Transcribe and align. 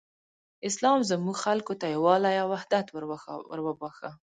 اسلام 0.67 0.99
زموږ 1.09 1.35
خلکو 1.45 1.73
ته 1.81 1.85
یووالی 1.95 2.35
او 2.43 2.49
حدت 2.63 2.87
وروباښه. 3.55 4.11